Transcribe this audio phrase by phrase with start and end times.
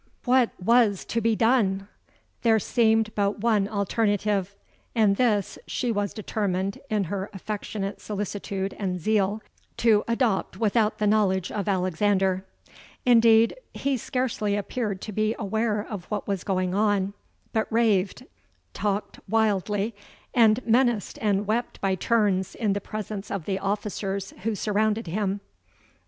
[0.25, 1.87] "What was to be done?
[2.41, 4.55] There seemed but one alternative;
[4.95, 9.43] and this she was determined, in her affectionate solicitude and zeal,
[9.77, 12.43] to adopt without the knowledge of Alexander.
[13.05, 17.13] Indeed, he scarcely appeared to be aware of what was going on;
[17.53, 18.25] but raved,
[18.73, 19.93] talked wildly,
[20.33, 25.41] and menaced and wept by turns in the presence of the officers who surrounded him.